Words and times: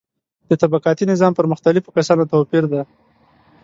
د 0.49 0.51
طبقاتي 0.61 1.03
نظام 1.11 1.31
پر 1.37 1.45
مختلفو 1.51 1.93
کسانو 1.97 2.29
توپیر 2.31 2.63
دی. 2.71 2.81